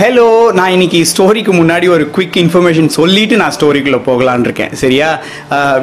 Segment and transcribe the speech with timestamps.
[0.00, 0.24] Hello
[0.56, 4.72] நான் இன்னைக்கு ஸ்டோரிக்கு முன்னாடி ஒரு குவிக் இன்ஃபர்மேஷன் சொல்லிட்டு நான் ஸ்டோரிக்குள்ளே போகலான்னு இருக்கேன்.
[4.80, 5.06] சரியா?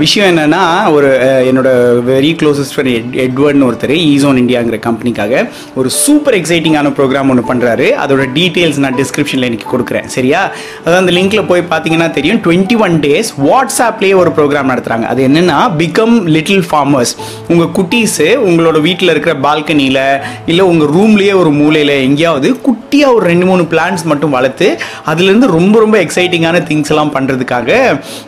[0.01, 0.59] விஷயம் என்னன்னா
[0.95, 1.07] ஒரு
[1.49, 1.69] என்னோட
[2.09, 5.39] வெரி க்ளோசஸ்ட் ஃப்ரெண்ட் எட்வர்ட்னு ஒருத்தர் ஈசோன் இந்தியாங்கிற கம்பெனிக்காக
[5.75, 10.05] ஒரு சூப்பர் எக்ஸைட்டிங்கான ப்ரோக்ராம் ஒன்று பண்ணுறாரு அதோட டீட்டெயில்ஸ் நான் டிஸ்கிரிப்ஷனில் இன்றைக்கி கொடுக்குறேன்.
[10.17, 10.41] சரியா?
[10.83, 12.41] அதாவது அந்த லிங்க்கில் போய் பார்த்தீங்கன்னா தெரியும்.
[12.45, 17.15] டுவெண்ட்டி ஒன் டேஸ் வாட்ஸ்அப்லேயே ஒரு ப்ரோக்ராம் நடத்துகிறாங்க அது என்னென்னா பிகம் லிட்டில் ஃபார்மர்ஸ்
[17.47, 20.01] உங்கள் குட்டீஸு உங்களோட வீட்டில் இருக்கிற பால்கனியில்
[20.45, 24.67] இல்லை உங்கள் ரூம்லேயே ஒரு மூலையில் எங்கேயாவது குட்டியாக ஒரு ரெண்டு மூணு பிளான்ஸ் மட்டும் வளர்த்து
[25.11, 27.69] அதுலேருந்து ரொம்ப ரொம்ப எக்ஸைட்டிங்கான திங்ஸ் எல்லாம் பண்ணுறதுக்காக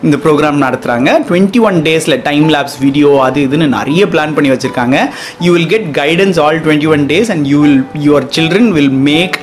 [0.05, 4.97] இந்த ப்ரோக்ராம் நடத்துகிறாங்க டுவெண்ட்டி ஒன் டேஸில் டைம் லேப்ஸ் வீடியோ அது இதுன்னு நிறைய பிளான் பண்ணி வச்சுருக்காங்க.
[5.45, 9.37] You will get guidance all twenty one days and you will your children will make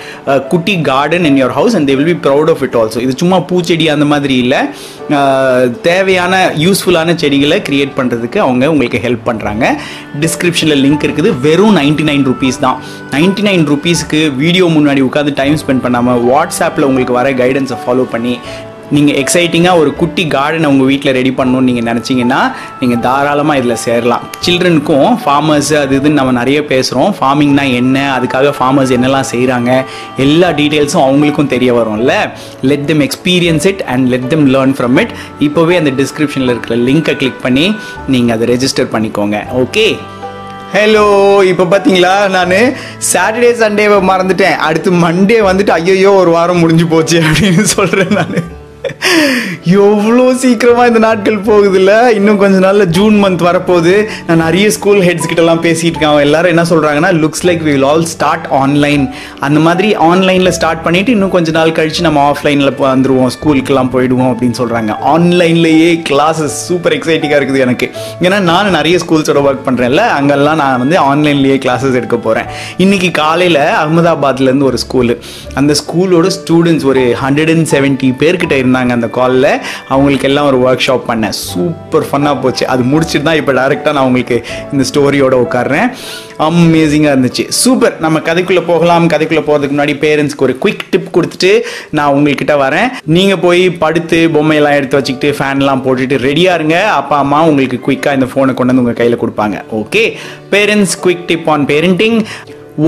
[0.55, 3.41] குட்டி garden in your house and they will be proud of it also இது சும்மா
[3.53, 4.63] பூச்செடி அந்த மாதிரி இல்லை.
[5.89, 9.65] தேவையான யூஸ்ஃபுல்லான செடிகளை கிரியேட் பண்ணுறதுக்கு அவங்க உங்களுக்கு ஹெல்ப் பண்ணுறாங்க
[10.23, 11.31] டிஸ்கிரிப்ஷனில் லிங்க் இருக்குது.
[11.47, 12.79] வெறும் நைன்ட்டி நைன் ருபீஸ் தான்.
[13.15, 18.35] நைன்டி நைன் ருபீஸ்க்கு வீடியோ முன்னாடி உட்காந்து டைம் ஸ்பெண்ட் பண்ணாமல் வாட்ஸ்அப்பில் உங்களுக்கு வர கைடன்ஸை ஃபாலோ பண்ணி
[18.97, 22.41] நீங்கள் எக்ஸைட்டிங்காக ஒரு குட்டி கார்டனை உங்கள் வீட்டில் ரெடி பண்ணணும்னு நீங்கள் நினச்சிங்கன்னா
[22.81, 24.25] நீங்கள் தாராளமாக இதில் சேரலாம்.
[24.47, 27.97] சில்ட்ரனுக்கும் ஃபார்மர்ஸ் அது இதுன்னு நம்ம நிறைய பேசுகிறோம் ஃபார்மிங்னா என்ன?
[28.17, 29.71] அதுக்காக ஃபார்மர்ஸ் என்னெல்லாம் செய்கிறாங்க
[30.27, 32.15] எல்லா டீட்டெயில்ஸும் அவங்களுக்கும் தெரிய வரும்ல?
[32.71, 35.15] Let them experience it and let them learn from it
[35.49, 37.67] இப்போவே அந்த டிஸ்கிரிப்ஷனில் இருக்கிற லிங்க்கை கிளிக் பண்ணி
[38.15, 39.39] நீங்கள் அதை ரெஜிஸ்டர் பண்ணிக்கோங்க.
[39.65, 39.87] ஓகே
[40.75, 42.55] ஹலோ இப்போ பார்த்தீங்களா நான்
[43.13, 44.57] சாட்டர்டே சண்டேவை மறந்துட்டேன்.
[44.57, 48.52] அடுத்து மண்டே வந்துட்டு ஐயோ ஒரு வாரம் முடிஞ்சு போச்சு அப்படின்னு சொல்கிறேன் நான்.
[49.83, 51.93] எவ்வளோ சீக்கிரமாக இந்த நாட்கள் போகுதுல்ல?
[52.19, 53.95] இன்னும் கொஞ்ச நாளில் ஜூன் மந்த் வரப்போகுது.
[54.27, 56.11] நான் நிறைய ஸ்கூல் ஹெட்ஸ் கிட்டலாம் பேசிகிட்டு இருக்கேன்.
[56.11, 59.05] அவங்க எல்லாரும் என்ன சொல்கிறாங்கன்னா looks like we will all start online
[59.47, 64.59] அந்த மாதிரி ஆன்லைனில் ஸ்டார்ட் பண்ணிவிட்டு இன்னும் கொஞ்ச நாள் கழிச்சு நம்ம ஆஃப்லைனில் வந்துடுவோம் ஸ்கூலுக்கெல்லாம் போயிடுவோம் அப்படின்னு
[64.61, 67.89] சொல்கிறாங்க ஆன்லைன்லேயே கிளாஸஸ் சூப்பர் எக்ஸைட்டிங்காக இருக்குது எனக்கு.
[68.27, 72.51] ஏன்னா நான் நிறைய ஸ்கூல்ஸோட ஒர்க் பண்ணுறேன்ல அங்கெல்லாம் நான் வந்து ஆன்லைன்லேயே கிளாஸஸ் எடுக்க போகிறேன்
[72.87, 75.17] இன்னைக்கு காலையில் அகமதாபாத்லேருந்து ஒரு ஸ்கூலு
[75.61, 79.49] அந்த ஸ்கூலோட ஸ்டூடெண்ட்ஸ் ஒரு ஹண்ட்ரட் அண்ட் செவன்ட்டி பேர்கிட்ட இருந்தாங்க அந்த காலில்
[79.95, 81.35] அவங்களுக்கு எல்லாம் ஒரு ஒர்க் ஷாப் பண்ணேன்.
[81.47, 82.65] சூப்பர் ஃபன்னாக போச்சு.
[82.73, 84.37] அது முடிச்சுட்டு தான் இப்போ டேரெக்டாக நான் உங்களுக்கு
[84.75, 85.89] இந்த ஸ்டோரியோட உட்காடுறேன்
[86.47, 87.45] அமேசிங்காக இருந்துச்சு.
[87.63, 89.11] சூப்பர் நம்ம கதைக்குள்ளே போகலாம்.
[89.15, 91.53] கதைக்குள்ளே போகிறதுக்கு முன்னாடி பேரண்ட்ஸ்க்கு ஒரு குயிக் டிப் கொடுத்துட்டு
[91.99, 92.89] நான் உங்கள்கிட்ட வரேன்.
[93.17, 96.79] நீங்கள் போய் படுத்து பொம்மையெல்லாம் எடுத்து வச்சுக்கிட்டு ஃபேன்லாம் போட்டுட்டு ரெடியாக இருங்க.
[97.01, 99.59] அப்பா அம்மா உங்களுக்கு குயிக்காக இந்த ஃபோனை கொண்டு வந்து உங்கள் கையில் கொடுப்பாங்க.
[99.83, 100.05] Okay
[100.55, 102.19] parents quick tip on parenting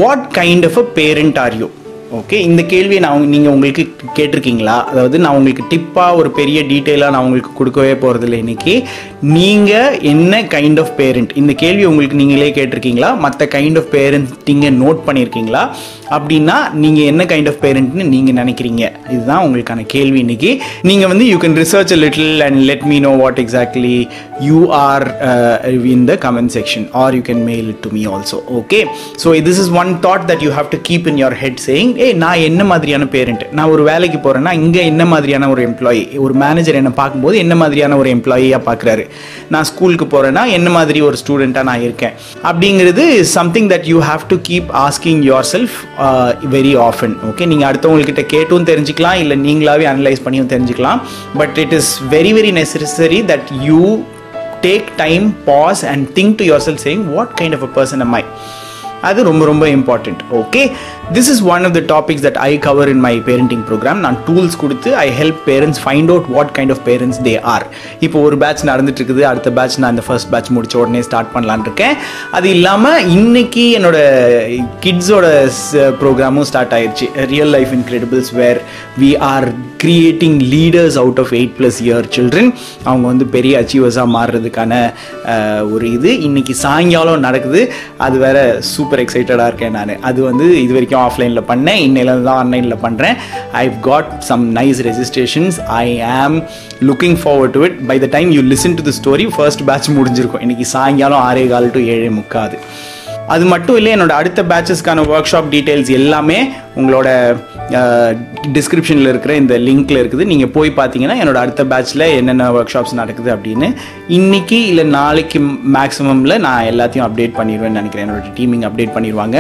[0.01, 1.71] what kind of a parent are you
[2.19, 3.83] okay இந்த கேள்வியை நான் நீங்கள் நீங்க உங்களுக்கு
[4.19, 4.77] கேட்டிருக்கீங்களா?
[4.91, 8.75] அதாவது நான் உங்களுக்கு டிப்பாக ஒரு பெரிய டீட்டெயிலாக நான் உங்களுக்கு கொடுக்கவே போகிறதில்ல இன்னைக்கு.
[9.37, 13.11] நீங்கள் என்ன கைண்ட் ஆஃப் பேரண்ட் இந்த கேள்வி உங்களுக்கு நீங்களே கேட்டிருக்கீங்களா?
[13.25, 15.63] மற்ற கைண்ட் ஆஃப் பேரண்டிங்கை நோட் பண்ணியிருக்கீங்களா
[16.17, 18.83] அப்படின்னா நீங்கள் என்ன கைண்ட் ஆஃப் பேரண்ட்னு நீங்கள் நினைக்கிறீங்க?
[19.15, 20.51] இதுதான் உங்களுக்கான கேள்வி இன்றைக்கி
[20.91, 23.97] நீங்கள் வந்து you can research a little and let me know what exactly
[24.49, 25.07] you are
[25.95, 28.81] in the comment section or you can mail it to me also okay
[29.25, 32.09] so this is one thought that you have to keep in your head saying ah
[32.25, 36.79] நான் என்ன மாதிரியான parent நான் ஒரு வேலைக்கு போகிறேன்னா இங்கே என்ன மாதிரியான ஒரு எம்ப்ளாயி ஒரு மேனேஜர்
[36.81, 39.05] என்னை பார்க்கும்போது என்ன மாதிரியான ஒரு எம்ப்ளாயியாக பார்க்குறாரு?
[39.53, 42.15] நான் ஸ்கூலுக்கு போகிறேன்னா என்ன மாதிரி ஒரு ஸ்டூடெண்ட்டாக நான் இருக்கேன்?
[42.51, 43.05] அப்படிங்கிறது
[43.37, 45.23] something that you have to keep asking
[45.53, 45.77] yourself
[46.57, 51.01] very often okay நீங்கள் அடுத்தவங்கக்கிட்ட கேட்டும் தெரிஞ்சுக்கலாம் இல்லை நீங்களாவே அனலைஸ் பண்ணியும் தெரிஞ்சுக்கலாம்.
[51.43, 53.83] But it is very very necessary that you
[54.67, 58.25] take time pause and think to yourself saying what kind of a person am I?
[59.09, 60.61] அது ரொம்ப ரொம்ப important okay
[61.13, 64.57] this is one of the topics that I cover in my parenting program நான் tools
[64.63, 67.67] கொடுத்து I help parents find out what kind of parents they are
[68.07, 71.67] இப்போ ஒரு batch நடந்துட்டு இருக்குது அடுத்த பேட்ச் நான் இந்த ஃபர்ஸ்ட் பேட்ச் முடிச்ச உடனே ஸ்டார்ட் பண்ணலான்னு
[71.69, 71.95] இருக்கேன்.
[72.39, 73.99] அது இல்லாமல் இன்னைக்கு என்னோட
[74.87, 75.27] கிட்ஸோட
[76.01, 78.61] ப்ரோக்ராமும் ஸ்டார்ட் ஆயிடுச்சு real life incredibles where
[79.05, 79.49] we are
[79.85, 82.51] creating leaders out of eight plus year children
[82.89, 84.73] அவங்க வந்து பெரிய அச்சீவர்ஸாக மாறுறதுக்கான
[85.75, 86.11] ஒரு இது.
[86.29, 87.63] இன்னைக்கு சாயங்காலம் நடக்குது.
[88.07, 88.39] அது வேற
[88.75, 89.97] சூப்பர் எக்ஸைட்டடாக இருக்கேன் நான்.
[90.11, 93.17] அது வந்து இது வரைக்கும் ஆஃப்லைனில் பண்ணேன் இன்னையிலேருந்து தான் ஆன்லைனில் பண்ணுறேன்
[93.53, 96.43] I got some nice registrations I am
[96.83, 100.41] looking forward to it by the time you listen to the story first batch முடிஞ்சிருக்கும்.
[100.41, 102.59] இன்னைக்கு சாயங்காலம் ஆறே கால் டு ஏழே முக்காது
[103.27, 106.39] அது மட்டும் இல்லை என்னோட அடுத்த பேட்சஸ்க்கான ஒர்க் ஷாப் டீட்டெயில்ஸ் எல்லாமே
[106.77, 107.09] உங்களோட
[108.57, 110.25] டிஸ்கிரிப்ஷனில் இருக்கிற இந்த லிங்கில் இருக்குது.
[110.33, 113.69] நீங்கள் போய் பார்த்தீங்கன்னா என்னோட அடுத்த பேட்ச்சில் என்னென்ன ஒர்க் ஷாப்ஸ் நடக்குது அப்படின்னு
[114.19, 115.41] இன்றைக்கி இல்லை நாளைக்கு
[115.77, 118.07] மேக்ஸிமமில் நான் எல்லாத்தையும் அப்டேட் பண்ணிடுவேன்னு நினைக்கிறேன்.
[118.07, 119.39] என்னோட டீமிங் அப்டேட் பண்ணிடுவாங்க.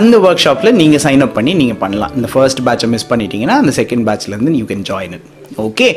[0.00, 2.14] அந்த ஒர்க் ஷாப்பில் நீங்கள் சைன் அப் பண்ணி நீங்கள் பண்ணலாம்.
[2.20, 5.28] இந்த ஃபர்ஸ்ட் பேட்சை மிஸ் பண்ணிட்டீங்கன்னா அந்த second பேட்ச்லேருந்து you can join it
[5.68, 5.88] okay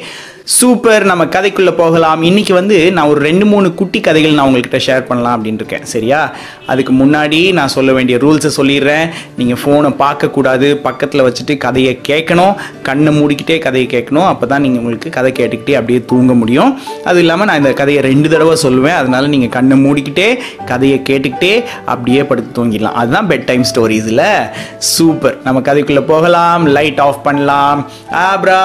[0.47, 2.23] super நம்ம கதைக்குள்ளே போகலாம்.
[2.23, 5.85] இன்றைக்கி வந்து நான் ஒரு ரெண்டு மூணு குட்டி கதைகள் நான் உங்கள்கிட்ட ஷேர் பண்ணலாம் அப்படின்னு இருக்கேன்.
[5.85, 6.31] சரியா?
[6.67, 9.09] அதுக்கு முன்னாடி நான் சொல்ல வேண்டிய ரூல்ஸை சொல்லிடுறேன்.
[9.37, 10.73] நீங்கள் ஃபோனை பார்க்கக்கூடாது.
[10.73, 12.55] பக்கத்தில் வச்சுட்டு கதையை கேட்கணும்.
[12.83, 14.27] கண்ணை மூடிக்கிட்டே கதையை கேட்கணும்.
[14.27, 16.79] அப்போ தான் நீங்கள் உங்களுக்கு கதை கேட்டுக்கிட்டே அப்படியே தூங்க முடியும்.
[17.03, 18.95] அது இல்லாமல் நான் இந்த கதையை ரெண்டு தடவை சொல்லுவேன்.
[18.95, 22.99] அதனால் நீங்கள் கண்ணை மூடிக்கிட்டே கதையை கேட்டுக்கிட்டே அப்படியே படுத்து தூங்கிடலாம்.
[23.01, 25.41] அதுதான் பெட் டைம் ஸ்டோரிஸில் சூப்பர்.
[25.43, 26.65] நம்ம கதைக்குள்ளே போகலாம்.
[26.65, 27.89] லைட் ஆஃப் பண்ணலாம்.
[28.11, 28.61] ஆப்ரா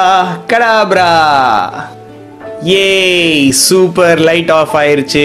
[0.48, 1.69] கடாப்ரா.
[2.64, 5.22] ஏய் சூப்பர் லைட் ஆஃப் ஆயிருச்சு.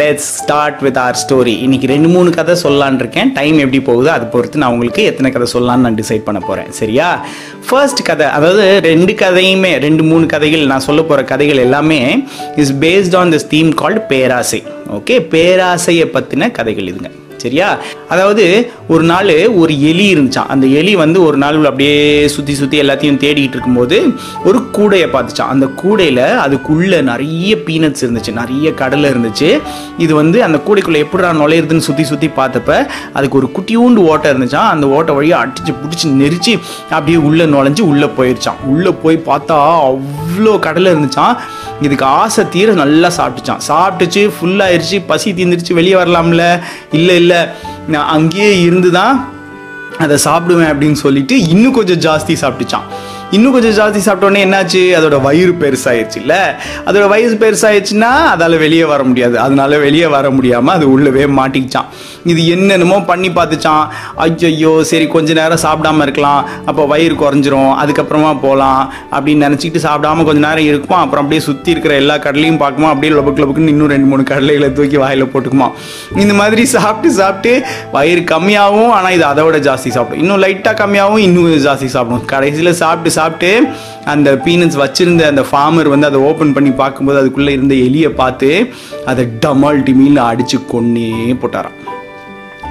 [0.00, 3.32] Let's start with our story இன்னைக்கு ரெண்டு மூணு கதை சொல்லான் இருக்கேன்.
[3.32, 7.26] டைம் எப்படி போகுதோ அதை பொறுத்து நான் உங்களுக்கு எத்தனை கதை சொல்லலாம்னு நான் டிசைட் பண்ண போகிறேன் சரியா?
[7.68, 12.24] ஃபர்ஸ்ட் கதை அதாவது ரெண்டு கதையுமே ரெண்டு மூணு கதைகள் நான் சொல்ல போகிற கதைகள் எல்லாமே
[12.56, 14.62] is based on this theme called பேராசை.
[14.98, 17.10] ஓகே பேராசையை பற்றின கதைகள் இதுங்க.
[17.40, 17.68] சரியா?
[18.08, 18.44] அதாவது
[18.88, 21.96] ஒரு நாள் ஒரு எலி இருந்துச்சான் அந்த எலி வந்து ஒரு நாள் அப்படியே
[22.28, 23.96] சுற்றி சுற்றி எல்லாத்தையும் தேடிட்டு இருக்கும்போது
[24.44, 28.32] ஒரு கூடையை பார்த்துச்சான் அந்த கூடையில் அதுக்குள்ளே நிறைய பீனட்ஸ் இருந்துச்சு.
[28.32, 29.48] நிறைய கடலை இருந்துச்சு.
[29.98, 32.70] இது வந்து அந்த கூடைக்குள்ளே எப்படிடா நுழையிறதுன்னு சுற்றி சுற்றி பார்த்தப்ப
[33.12, 36.52] அதுக்கு ஒரு குட்டியூண்டு ஓட்டை இருந்துச்சான் அந்த ஓட்டை வழியாக அடிச்சு பிடிச்சி நெரிச்சு
[36.90, 39.58] அப்படியே உள்ளே நுழைஞ்சு உள்ளே போயிருச்சான் உள்ளே போய் பார்த்தா
[39.88, 41.36] அவ்வளோ கடலை இருந்துச்சான்
[41.80, 46.60] இதுக்கு ஆசை தீர நல்லா சாப்பிட்டுச்சான் சாப்பிட்டுச்சு ஃபுல்லாயிருச்சு பசி தீர்ந்துருச்சு வெளியே வரலாம்ல.
[46.92, 47.46] இல்லை இல்லை.
[47.88, 49.28] நான் அங்கேயே இருந்து தான்
[49.98, 52.86] அதை சாப்பிடுவேன் அப்படின்னு சொல்லிட்டு இன்னும் கொஞ்சம் ஜாஸ்தி சாப்பிட்டுச்சான்
[53.30, 54.80] இன்னும் கொஞ்சம் ஜாஸ்தி சாப்பிட்டோன்னே என்னாச்சு?
[54.98, 56.36] அதோட வயிறு பெருசாயிடுச்சு இல்லை
[56.86, 59.38] அதோட வயிறு பெருசாயிடுச்சுன்னா அதால் வெளியே வர முடியாது.
[59.38, 61.86] அதனால வெளியே வர முடியாமல் அது உள்ளவே மாட்டிக்கிச்சான்
[62.30, 63.84] இது என்னென்னமோ பண்ணி பார்த்துச்சான்
[64.24, 66.40] ஐயோ சரி கொஞ்ச நேரம் சாப்பிடாம இருக்கலாம்.
[66.70, 67.72] அப்போ வயிறு குறைஞ்சிரும்.
[67.82, 68.82] அதுக்கப்புறமா போகலாம்
[69.14, 70.98] அப்படின்னு நினச்சிக்கிட்டு சாப்பிடாம கொஞ்ச நேரம் இருக்குமா?
[71.04, 72.90] அப்புறம் அப்படியே சுற்றி இருக்கிற எல்லா கடலையும் பார்க்குமா?
[72.94, 75.68] அப்படியே லபக்கு லபக்குன்னு இன்னும் ரெண்டு மூணு கடலைகளை தூக்கி வாயில் போட்டுக்குமா?
[76.24, 77.52] இந்த மாதிரி சாப்பிட்டு சாப்பிட்டு
[77.96, 80.22] வயிறு கம்மியாகவும் ஆனால் இது அதை விட ஜாஸ்தி சாப்பிடும்.
[80.24, 82.26] இன்னும் லைட்டாக கம்மியாகவும் இன்னும் ஜாஸ்தி சாப்பிடும்.
[82.34, 83.52] கடைசியில் சாப்பிட்டு சாப்பிட்டு
[84.14, 88.50] அந்த பீனட்ஸ் வச்சிருந்த அந்த ஃபார்மர் வந்து அதை ஓப்பன் பண்ணி பார்க்கும்போது அதுக்குள்ளே இருந்த எலியை பார்த்து
[89.12, 91.10] அதை டமால் டிமின்னு அடித்து கொன்னே
[91.42, 91.78] போட்டாராம்.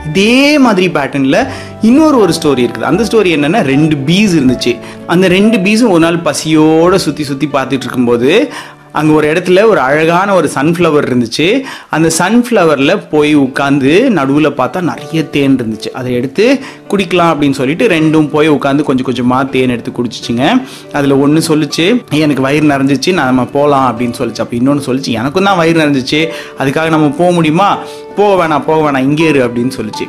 [0.08, 1.48] இதே மாதிரி பேட்டர்னில்
[1.82, 2.90] இன்னொரு ஒரு ஸ்டோரி இருக்குது.
[2.92, 4.74] அந்த ஸ்டோரி என்னென்னா ரெண்டு பீஸ் இருந்துச்சு.
[5.08, 8.52] அந்த ரெண்டு பீஸும் ஒரு நாள் பசியோடு சுற்றி சுற்றி பார்த்துட்டு இருக்கும்போது
[9.00, 11.48] அங்கே ஒரு இடத்துல ஒரு அழகான ஒரு சன்ஃப்ளவர் இருந்துச்சு.
[11.96, 15.90] அந்த சன்ஃப்ளவரில் போய் உட்காந்து நடுவில் பார்த்தா நிறைய தேன் இருந்துச்சு.
[16.00, 16.46] அதை எடுத்து
[16.92, 20.46] குடிக்கலாம் அப்படின்னு சொல்லிட்டு ரெண்டும் போய் உட்காந்து கொஞ்சம் கொஞ்சமாக தேன் எடுத்து குடிச்சிச்சிங்க.
[20.94, 21.86] அதில் ஒன்று சொல்லிச்சு
[22.24, 24.44] எனக்கு வயிறு நிறைஞ்சிச்சு நம்ம போகலாம் அப்படின்னு சொல்லிச்சு.
[24.46, 26.22] அப்போ இன்னொன்று சொல்லிச்சு எனக்கும் தான் வயிறு நிறைஞ்சிச்சு
[26.60, 27.78] அதுக்காக நம்ம போக முடியுமா?
[28.20, 30.06] போக வேணாம் போக வேணாம் இங்கே இரு அப்படின்னு சொல்லிச்சு.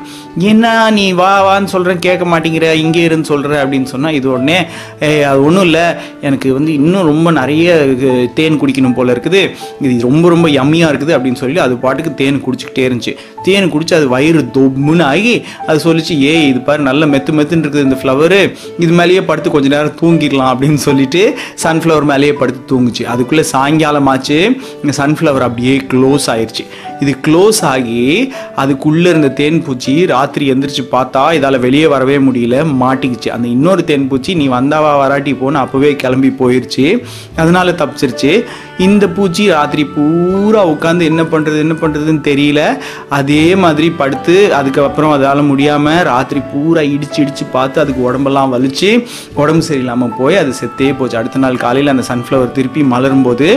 [0.50, 0.66] என்ன
[0.98, 4.58] நீ வா வான்னு சொல்கிறேன் கேட்க மாட்டேங்கிற இங்கே இருன்னு சொல்கிற அப்படின்னு சொன்னால் இது உடனே
[5.30, 5.84] அது ஒன்றும் இல்லை
[6.28, 8.08] எனக்கு வந்து இன்னும் ரொம்ப நிறைய இது,
[8.38, 9.42] தேன் குடிக்கணும் போல் இருக்குது.
[9.84, 13.14] இது ரொம்ப ரொம்ப யம்மியாக இருக்குது அப்படின்னு சொல்லி அது பாட்டுக்கு தேன் குடிச்சிக்கிட்டே இருந்துச்சு.
[13.46, 15.34] தேன் குடிச்சு அது வயிறு தொம்முன்னு ஆகி
[15.68, 18.40] அது சொல்லிச்சு ஏய் இது பாரு நல்ல மெத்து மெத்துன்னு இருக்குது இந்த ஃப்ளவரு
[18.84, 21.22] இது மேலேயே படுத்து கொஞ்ச நேரம் தூங்கிடலாம் அப்படின்னு சொல்லிட்டு
[21.64, 23.04] சன்ஃப்ளவர் மேலேயே படுத்து தூங்குச்சு.
[23.14, 24.38] அதுக்குள்ளே சாயங்காலம் ஆச்சு
[24.82, 26.64] இந்த சன்ஃப்ளவர் அப்படியே க்ளோஸ் ஆயிடுச்சு
[27.04, 27.99] இது க்ளோஸ் ஆகி
[28.62, 33.30] அதுக்குள்ளே இருந்த தேன் பூச்சி ராத்திரி எந்திரிச்சு பார்த்தா இதால் வெளியே வரவே முடியல மாட்டிக்கிச்சு.
[33.36, 36.86] அந்த இன்னொரு தேன் பூச்சி நீ வந்தாவா வராட்டி போன்னு அப்போவே கிளம்பி போயிடுச்சு
[37.42, 38.32] அதனால தப்பிச்சிருச்சு.
[38.86, 42.60] இந்த பூச்சி ராத்திரி பூரா உட்காந்து என்ன பண்ணுறது என்ன பண்ணுறதுன்னு தெரியல.
[43.18, 48.90] அதே மாதிரி படுத்து அதுக்கப்புறம் அதால் முடியாமல் ராத்திரி பூரா இடிச்சு இடிச்சு பார்த்து அதுக்கு உடம்பெல்லாம் வலிச்சு
[49.42, 51.18] உடம்பு சரியில்லாமல் போய் அது செத்தே போச்சு.
[51.20, 53.48] அடுத்த நாள் காலையில் அந்த சன்ஃப்ளவர் திருப்பி மலரும்போது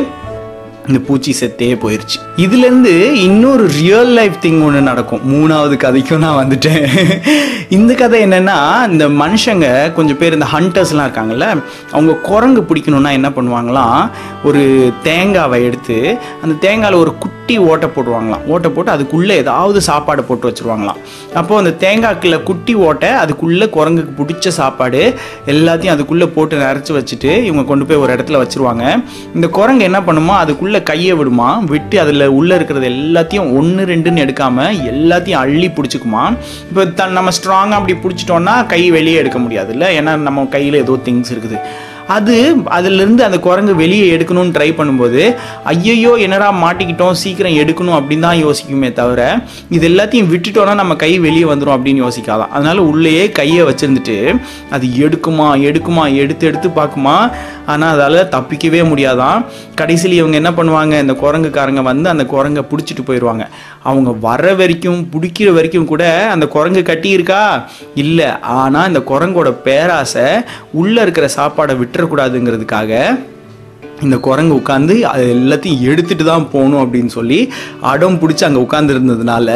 [0.88, 2.18] இந்த பூச்சி செத்தே போயிருச்சு.
[2.46, 2.94] இதுலேருந்து
[3.28, 5.22] இன்னொரு ரியல் லைஃப் திங் ஒன்று நடக்கும்.
[5.34, 6.86] மூணாவது கதைக்கும் நான் வந்துட்டேன்.
[7.78, 8.58] இந்த கதை என்னன்னா
[8.94, 11.48] இந்த மனுஷங்க கொஞ்சம் பேர் இந்த ஹண்டர்ஸ்லாம் இருக்காங்கல்ல
[11.96, 14.02] அவங்க குரங்கு பிடிக்கணும்னா என்ன பண்ணுவாங்களாம்
[14.50, 14.64] ஒரு
[15.04, 15.98] தேங்காவை எடுத்து
[16.44, 18.44] அந்த தேங்காயில் ஒரு குட்டி ஓட்டை போடுவாங்களாம்.
[18.54, 21.00] ஓட்டை போட்டு அதுக்குள்ளே ஏதாவது சாப்பாடு போட்டு வச்சுருவாங்களாம்.
[21.40, 25.02] அப்போது அந்த தேங்காய்க்குள்ள குட்டி ஓட்டை அதுக்குள்ளே குரங்குக்கு பிடிச்ச சாப்பாடு
[25.54, 28.86] எல்லாத்தையும் அதுக்குள்ளே போட்டு நிறச்சி வச்சுட்டு இவங்க கொண்டு போய் ஒரு இடத்துல வச்சுருவாங்க.
[29.36, 34.68] இந்த குரங்கு என்ன பண்ணுமோ அதுக்குள்ளே கையை விடுமா விட்டு அதில் உள்ளே இருக்கிறது எல்லாத்தையும் ஒன்று ரெண்டுன்னு எடுக்காம
[34.92, 36.38] எல்லாத்தையும் அள்ளி பிடிச்சிக்குமா.
[36.70, 39.88] இப்போ த நம்ம ஸ்ட்ராங்காக அப்படி பிடிச்சிட்டோன்னா கை வெளியே எடுக்க முடியாதுல்ல?
[40.00, 41.60] ஏன்னா நம்ம கையில் ஏதோ திங்ஸ் இருக்குது.
[42.08, 48.46] அது அதிலிருந்து அந்த குரங்கு வெளியே எடுக்கணும்னு ட்ரை பண்ணும்போது ஐயையோ என்னடா மாட்டிக்கிட்டோம் சீக்கிரம் எடுக்கணும் அப்படின்னு தான்
[48.46, 54.40] யோசிக்குமே தவிர இது எல்லாத்தையும் விட்டுட்டோன்னா நம்ம கை வெளியே வந்துடும் அப்படின்னு யோசிக்காதான் அதனால் உள்ளேயே கையை வச்சுருந்துட்டு
[54.70, 57.32] அது எடுக்குமா எடுக்குமா எடுத்து எடுத்து பார்க்குமா
[57.66, 59.46] ஆனால் அதால் தப்பிக்கவே முடியாதான்
[59.76, 63.46] கடைசியில் இவங்க என்ன பண்ணுவாங்க இந்த குரங்குக்காரங்க வந்து அந்த குரங்கை பிடிச்சிட்டு போயிடுவாங்க
[63.84, 67.64] அவங்க வர வரைக்கும் பிடிக்கிற வரைக்கும் கூட அந்த குரங்கு கட்டியிருக்கா?
[67.96, 68.40] இல்லை.
[68.42, 70.26] ஆனால் இந்த குரங்கோட பேராசை
[70.72, 72.92] உள்ளே இருக்கிற சாப்பாடை விட்டு விட்டுறக்கூடாதுங்கிறதுக்காக
[74.02, 77.38] இந்த குரங்கு உட்காந்து அது எல்லாத்தையும் எடுத்துட்டு தான் போகணும் அப்படின்னு சொல்லி
[77.92, 79.50] அடம் பிடிச்சி அங்கே உட்காந்துருந்ததுனால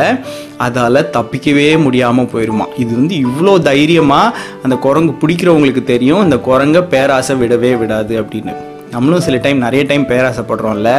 [0.58, 7.36] அதால் தப்பிக்கவே முடியாமல் போயிடுமா இது வந்து இவ்வளோ தைரியமாக அந்த குரங்கு பிடிக்கிறவங்களுக்கு தெரியும் இந்த குரங்கை பேராசை
[7.36, 8.56] விடவே விடாது அப்படின்னு.
[8.92, 10.92] நம்மளும் சில டைம் நிறைய டைம் பேராசைப்படுறோம்ல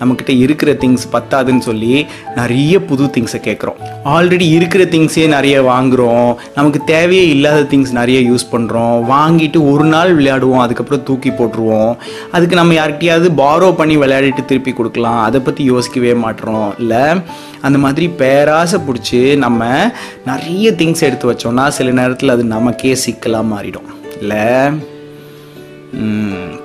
[0.00, 6.80] நம்மக்கிட்ட இருக்கிற திங்ஸ் பத்தாதுன்னு சொல்லி நிறைய புது திங்ஸை கேட்குறோம் ஆல்ரெடி இருக்கிற திங்ஸே நிறைய வாங்குகிறோம் நமக்கு
[6.84, 11.96] தேவையே இல்லாத திங்ஸ் நிறைய யூஸ் பண்ணுறோம் வாங்கிட்டு ஒரு நாள் விளையாடுவோம் அதுக்கப்புறம் தூக்கி போட்டுருவோம்.
[12.32, 15.22] அதுக்கு நம்ம யார்கிட்டயாவது பாரோ பண்ணி விளையாடிட்டு திருப்பி கொடுக்கலாம்.
[15.22, 17.04] அதை பற்றி யோசிக்கவே மாட்டுறோம் இல்லை
[17.60, 19.90] அந்த மாதிரி பேராசை பிடிச்சி நம்ம
[20.26, 23.90] நிறைய திங்ஸ் எடுத்து வச்சோம்னா சில நேரத்தில் அது நமக்கே சிக்கலாக மாறிடும்.
[24.20, 24.46] இல்லை?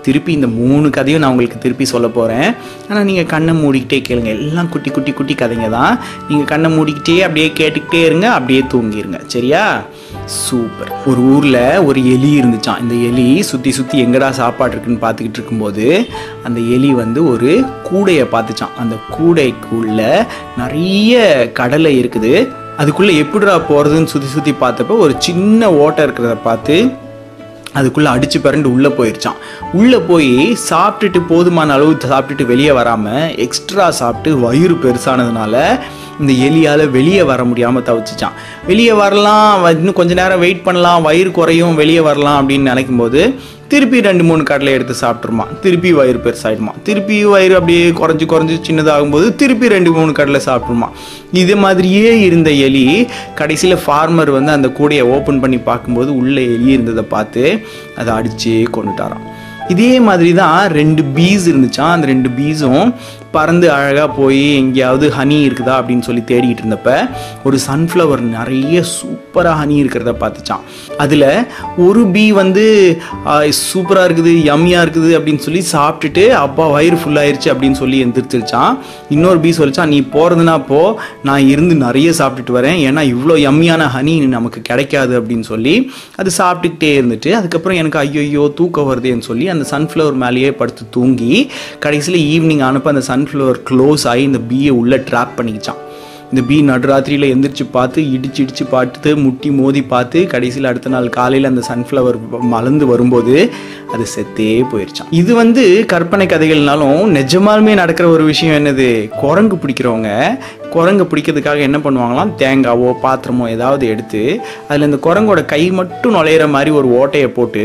[0.05, 2.50] திருப்பி இந்த மூணு கதையும் நான் உங்களுக்கு திருப்பி சொல்ல போகிறேன்
[2.89, 4.31] ஆனால் நீங்கள் கண்ணை மூடிக்கிட்டே கேளுங்க.
[4.38, 5.93] எல்லாம் குட்டி குட்டி குட்டி கதைங்க தான்.
[6.27, 9.63] நீங்கள் கண்ணை மூடிக்கிட்டே அப்படியே கேட்டுக்கிட்டே இருங்க அப்படியே தூங்கிடுங்க சரியா?
[10.43, 10.91] சூப்பர்.
[11.10, 15.88] ஒரு ஊரில் ஒரு எலி இருந்துச்சான் இந்த எலி சுற்றி சுற்றி எங்கடா சாப்பாடு இருக்குன்னு பார்த்துக்கிட்டு இருக்கும்போது
[16.43, 17.51] அந்த எலி வந்து ஒரு
[17.89, 20.00] கூடையை பார்த்துச்சான் அந்த கூடைக்குள்ள
[20.62, 21.19] நிறைய
[21.60, 22.34] கடலை இருக்குது.
[22.77, 26.75] அதுக்குள்ளே எப்படிடா போகிறதுன்னு சுற்றி சுற்றி பார்த்தப்ப ஒரு சின்ன ஓட்டை இருக்கிறத பார்த்து
[27.77, 29.39] அதுக்குள்ளே அடித்து பிறண்டு உள்ளே போயிடுச்சான்
[29.74, 30.31] உள்ளே போய்
[30.69, 35.55] சாப்பிட்டுட்டு போதுமான அளவு சாப்பிட்டுட்டு வெளியே வராமல் எக்ஸ்ட்ரா சாப்பிட்டு வயிறு பெருசானதுனால
[36.19, 41.75] இந்த எலியால் வெளியே வர முடியாமல் தவிச்சிச்சான் வெளியே வரலாம் இன்னும் கொஞ்ச நேரம் வெயிட் பண்ணலாம் வயிறு குறையும்
[41.75, 43.22] வெளியே வரலாம் அப்படின்னு நினைக்கும் போது
[43.69, 46.74] திருப்பி ரெண்டு மூணு கடலை எடுத்து சாப்பிட்ருமா திருப்பி வயிறு பெருசாயிடுமா.
[46.83, 50.88] திருப்பி வயிறு அப்படியே குறைஞ்சி குறைஞ்சி சின்னதாகும்போது திருப்பி ரெண்டு மூணு கடலை சாப்பிட்ருமா
[51.33, 52.86] இது மாதிரியே இருந்த எலி
[53.36, 57.43] கடைசியில் ஃபார்மர் வந்து அந்த கூடையை ஓப்பன் பண்ணி பார்க்கும்போது உள்ளே எலி இருந்ததை பார்த்து
[57.97, 59.25] அதை அடிச்சே கொண்டுட்டாராம்
[59.69, 62.93] இதே மாதிரி தான் ரெண்டு பீஸ் இருந்துச்சான் அந்த ரெண்டு பீஸும்
[63.31, 66.91] பறந்து அழகாக போய் எங்கேயாவது ஹனி இருக்குதா அப்படின்னு சொல்லி தேடிக்கிட்டு இருந்தப்ப
[67.43, 70.63] ஒரு சன்ஃப்ளவர் நிறைய சூப்பராக ஹனி இருக்கிறத பார்த்துச்சான்
[70.98, 71.46] அதில்
[71.77, 72.63] ஒரு பீ வந்து
[73.72, 78.74] சூப்பராக இருக்குது யம்மியாக இருக்குது அப்படின்னு சொல்லி சாப்பிட்டுட்டு அப்பா வயிறு ஃபுல்லாயிருச்சு அப்படின்னு சொல்லி எந்திரிச்சிருச்சான்
[79.10, 80.79] இன்னொரு பீ சொல்லிச்சான் நீ போகிறதுனா போ
[81.22, 82.79] நான் இருந்து நிறைய சாப்பிட்டுட்டு வரேன்.
[82.88, 88.89] ஏன்னா இவ்வளோ யம்மியான ஹனி நமக்கு கிடைக்காது அப்படின்னு சொல்லி அது சாப்பிட்டுக்கிட்டே இருந்துட்டு அதுக்கப்புறம் எனக்கு ஐயோ தூக்கம்
[88.91, 91.34] வருதேன்னு சொல்லி அந்த சன்ஃப்ளவர் மேலேயே படுத்து தூங்கி
[91.79, 95.81] கடைசியில் ஈவினிங் அனுப்ப அந்த சன்ஃப்ளவர் க்ளோஸ் ஆகி இந்த பீயை உள்ளே ட்ராப் பண்ணிக்கிச்சான்
[96.31, 101.50] இந்த பீ நடுராத்திரியில் எந்திரிச்சு பார்த்து இடிச்சு இடிச்சு பார்த்து முட்டி மோதி பார்த்து கடைசியில் அடுத்த நாள் காலையில்
[101.50, 102.17] அந்த சன்ஃப்ளவர்
[102.53, 103.36] மலர்ந்து வரும்போது
[103.93, 109.10] அது செத்தே போயிருச்சான் இது வந்து கற்பனை கதைகள்னாலும் நிஜமாலுமே நடக்கிற ஒரு விஷயம் என்னது?
[109.19, 110.10] குரங்கு பிடிக்கிறவங்க
[110.69, 112.31] குரங்கு பிடிக்கிறதுக்காக என்ன பண்ணுவாங்களாம்?
[112.38, 117.63] தேங்காவோ பாத்திரமோ ஏதாவது எடுத்து அதில் இந்த குரங்கோட கை மட்டும் நுழையிற மாதிரி ஒரு ஓட்டையை போட்டு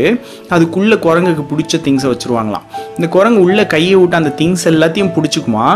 [0.49, 2.65] அதுக்குள்ளே குரங்குக்கு பிடிச்ச திங்ஸை வச்சுருவாங்களாம்.
[2.97, 5.67] இந்த குரங்கு உள்ளே கையை விட்டு அந்த திங்ஸ் எல்லாத்தையும் பிடிச்சிக்குமா?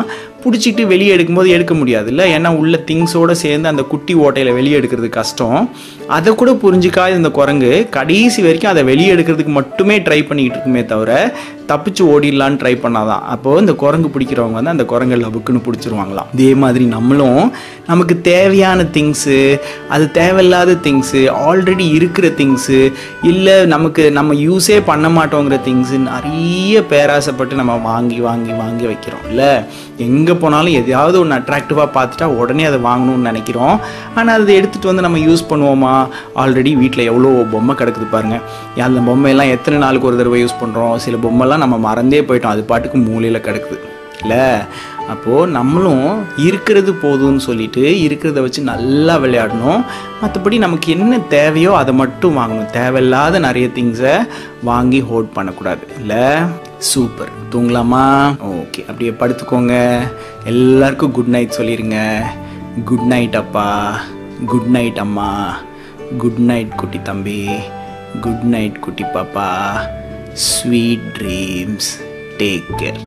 [0.48, 5.10] பிடிச்சிட்டு வெளியே எடுக்கும்போது எடுக்க முடியாது இல்லை ஏன்னா உள்ள திங்ஸோடு சேர்ந்து அந்த குட்டி ஓட்டையில் வெளியே எடுக்கிறது
[5.10, 5.70] கஷ்டம்.
[6.08, 7.88] அதை கூட புரிஞ்சிக்காது இந்த குரங்கு.
[7.90, 11.12] கடைசி வரைக்கும் அதை வெளியே எடுக்கிறதுக்கு மட்டுமே ட்ரை பண்ணிக்கிட்டு இருக்குமே தவிர
[11.72, 13.24] தப்பிச்சு ஓடிடலான்னு ட்ரை பண்ணாதான்.
[13.34, 16.30] அப்போது இந்த குரங்கு பிடிக்கிறவங்க வந்து அந்த குரங்கை லவுக்குன்னு பிடிச்சிருவாங்களாம்.
[16.36, 17.42] இதே மாதிரி நம்மளும்
[17.90, 19.38] நமக்கு தேவையான திங்ஸு
[19.96, 22.80] அது தேவையில்லாத திங்ஸு ஆல்ரெடி இருக்கிற திங்ஸு
[23.32, 29.26] இல்லை நமக்கு நம்ம யூஸே பண்ண மாட்டோங்கிற திங்ஸு நிறைய பேராசைப்பட்டு நம்ம வாங்கி வாங்கி வாங்கி வைக்கிறோம்.
[29.32, 29.52] இல்லை
[30.08, 33.78] எங்கே போனாலும் எதையாவது ஒன்று அட்ராக்டிவாக பார்த்துட்டா உடனே அதை வாங்கணும்னு நினைக்கிறோம்.
[34.18, 35.94] ஆனால் அதை எடுத்துகிட்டு வந்து நம்ம யூஸ் பண்ணுவோமா?
[36.42, 38.44] ஆல்ரெடி வீட்டில் எவ்வளோ பொம்மை கிடக்குது பாருங்கள்
[38.88, 42.56] அந்த பொம்மையெல்லாம் எத்தனை நாளுக்கு ஒரு தடவை யூஸ் பண்ணுறோம் சில பொம்மைலாம் நம்ம மறந்தே போயிட்டோம்.
[42.56, 43.80] அது பாட்டுக்கு மூலையில் கிடக்குது.
[44.22, 44.46] இல்லை
[45.08, 49.86] அப்போது நம்மளும் இருக்கிறது போதும்னு சொல்லிட்டு இருக்கிறத வச்சு நல்லா விளையாடணும்.
[50.22, 52.72] மற்றபடி நமக்கு என்ன தேவையோ அதை மட்டும் வாங்கணும்.
[52.72, 54.28] தேவையில்லாத நிறைய திங்ஸை
[54.64, 55.88] வாங்கி ஹோல்ட் பண்ணக்கூடாது.
[56.00, 56.24] இல்லை
[56.78, 58.06] சூப்பர் தூங்கலாமா?
[58.46, 60.00] ஓகே அப்படியே படுத்துக்கோங்க.
[60.46, 62.20] எல்லாருக்கும் குட் நைட் சொல்லிடுங்க
[62.86, 64.00] குட் நைட் அப்பா.
[64.46, 65.58] குட் நைட் அம்மா.
[66.18, 67.48] குட் நைட் குட்டி தம்பி.
[68.22, 69.48] குட் நைட் குட்டி பாப்பா.
[70.38, 71.98] sweet dreams.
[72.38, 73.04] Take care.